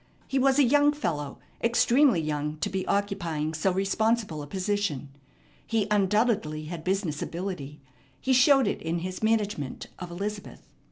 [0.27, 5.09] He was a young fellow, extremely young to be occupying so responsible a position.
[5.67, 7.81] He undoubtedly had business ability.
[8.19, 10.63] He showed it in his management of Elizabeth.